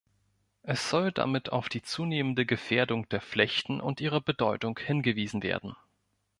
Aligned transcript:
Es 0.63 0.89
soll 0.89 1.11
damit 1.11 1.51
auf 1.51 1.69
die 1.69 1.83
zunehmende 1.83 2.43
Gefährdung 2.47 3.07
der 3.09 3.21
Flechten 3.21 3.79
und 3.79 4.01
ihre 4.01 4.19
Bedeutung 4.19 4.79
hingewiesen 4.79 5.43
werden. 5.43 5.75